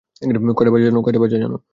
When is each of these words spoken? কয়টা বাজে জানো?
কয়টা 0.57 0.71
বাজে 1.19 1.37
জানো? 1.37 1.57